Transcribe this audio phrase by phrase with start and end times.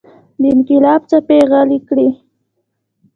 [0.39, 2.09] د انقلاب څپې غلې کړي.